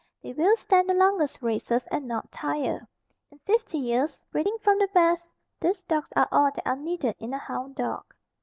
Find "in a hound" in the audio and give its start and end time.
7.19-7.75